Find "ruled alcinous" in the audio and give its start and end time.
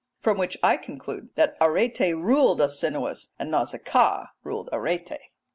2.17-3.33